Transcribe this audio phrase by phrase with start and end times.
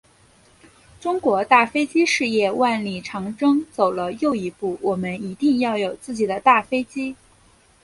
[0.99, 7.15] 中国大飞机事业万里长征走了又一步，我们一定要有自己的大飞机。